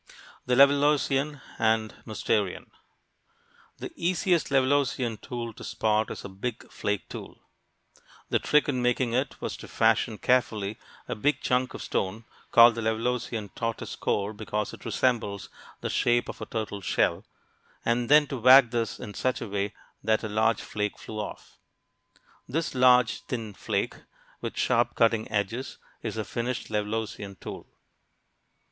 [0.47, 2.71] THE LEVALLOISIAN AND MOUSTERIAN
[3.77, 7.37] The easiest Levalloisian tool to spot is a big flake tool.
[8.31, 12.73] The trick in making it was to fashion carefully a big chunk of stone (called
[12.73, 15.49] the Levalloisian "tortoise core," because it resembles
[15.81, 17.23] the shape of a turtle shell)
[17.85, 19.71] and then to whack this in such a way
[20.03, 21.59] that a large flake flew off.
[22.47, 23.97] This large thin flake,
[24.41, 27.67] with sharp cutting edges, is the finished Levalloisian tool.